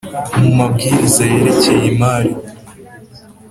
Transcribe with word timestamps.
mu 0.39 0.49
mabwiriza 0.57 1.23
yerekeye 1.31 1.85
imari 1.91 2.31